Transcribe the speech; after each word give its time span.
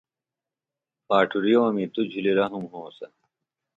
پھاٹُریومی 1.07 1.85
توۡ 1.93 2.07
جُھلیۡ 2.11 2.37
رھم 2.37 2.63
ہونسہ۔ 2.71 3.07